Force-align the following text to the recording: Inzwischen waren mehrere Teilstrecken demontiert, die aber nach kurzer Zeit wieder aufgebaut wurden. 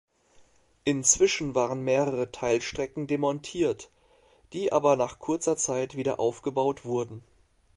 Inzwischen 0.83 1.53
waren 1.53 1.83
mehrere 1.83 2.31
Teilstrecken 2.31 3.05
demontiert, 3.05 3.91
die 4.51 4.71
aber 4.73 4.95
nach 4.95 5.19
kurzer 5.19 5.57
Zeit 5.57 5.95
wieder 5.95 6.19
aufgebaut 6.19 6.85
wurden. 6.85 7.23